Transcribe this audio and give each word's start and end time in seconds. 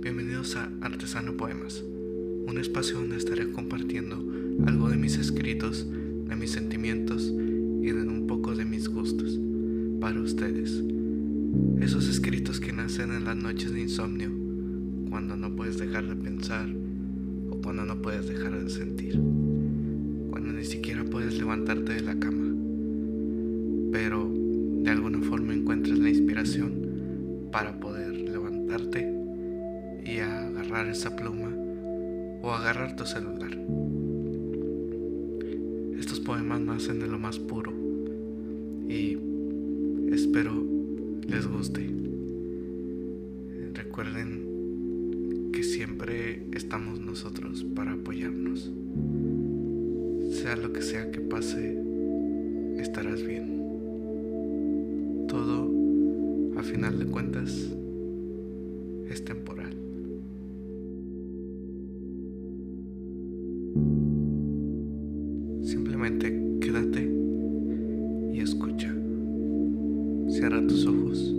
Bienvenidos 0.00 0.56
a 0.56 0.70
Artesano 0.80 1.36
Poemas, 1.36 1.84
un 2.46 2.56
espacio 2.58 2.96
donde 2.96 3.18
estaré 3.18 3.52
compartiendo 3.52 4.16
algo 4.66 4.88
de 4.88 4.96
mis 4.96 5.18
escritos, 5.18 5.86
de 6.26 6.34
mis 6.36 6.52
sentimientos 6.52 7.30
y 7.82 7.90
de 7.90 8.02
un 8.02 8.26
poco 8.26 8.54
de 8.54 8.64
mis 8.64 8.88
gustos 8.88 9.38
para 10.00 10.18
ustedes. 10.18 10.82
Esos 11.80 12.08
escritos 12.08 12.60
que 12.60 12.72
nacen 12.72 13.12
en 13.12 13.24
las 13.24 13.36
noches 13.36 13.74
de 13.74 13.82
insomnio, 13.82 14.30
cuando 15.10 15.36
no 15.36 15.54
puedes 15.54 15.76
dejar 15.76 16.06
de 16.06 16.16
pensar 16.16 16.66
o 17.50 17.60
cuando 17.60 17.84
no 17.84 18.00
puedes 18.00 18.26
dejar 18.26 18.58
de 18.58 18.70
sentir, 18.70 19.20
cuando 20.30 20.50
ni 20.50 20.64
siquiera 20.64 21.04
puedes 21.04 21.36
levantarte 21.36 21.92
de 21.92 22.00
la 22.00 22.18
cama, 22.18 22.54
pero 23.92 24.32
de 24.82 24.90
alguna 24.90 25.20
forma 25.20 25.52
encuentres 25.52 25.98
la 25.98 26.08
inspiración 26.08 27.50
para 27.52 27.78
poder 27.78 28.13
y 30.04 30.18
agarrar 30.18 30.88
esa 30.88 31.14
pluma 31.14 31.54
o 32.42 32.50
agarrar 32.50 32.96
tu 32.96 33.06
celular. 33.06 33.56
Estos 35.96 36.18
poemas 36.18 36.60
nacen 36.60 36.98
de 36.98 37.06
lo 37.06 37.18
más 37.18 37.38
puro 37.38 37.72
y 38.88 39.16
espero 40.12 40.66
les 41.28 41.46
guste. 41.46 41.88
Recuerden 43.74 45.50
que 45.52 45.62
siempre 45.62 46.42
estamos 46.52 46.98
nosotros 47.00 47.64
para 47.76 47.92
apoyarnos. 47.92 48.72
Sea 50.32 50.56
lo 50.56 50.72
que 50.72 50.82
sea 50.82 51.12
que 51.12 51.20
pase, 51.20 51.78
estarás 52.78 53.22
bien. 53.22 53.54
Todo, 55.28 55.70
a 56.58 56.62
final 56.64 56.98
de 56.98 57.06
cuentas, 57.06 57.70
es 59.08 59.24
temporal. 59.24 59.72
Simplemente 65.62 66.58
quédate 66.60 67.10
y 68.32 68.40
escucha. 68.40 68.94
Cierra 70.28 70.66
tus 70.66 70.86
ojos 70.86 71.34